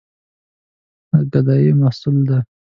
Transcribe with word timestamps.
د 1.11 1.13
ګدايي 1.31 1.71
محصول 1.81 2.17
ده. 2.29 2.39